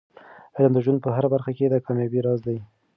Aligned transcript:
علم 0.55 0.71
د 0.75 0.79
ژوند 0.85 0.99
په 1.03 1.09
هره 1.15 1.27
برخه 1.33 1.51
کې 1.57 1.65
د 1.69 1.75
کامیابۍ 1.85 2.19
راز 2.25 2.39
دی. 2.47 2.57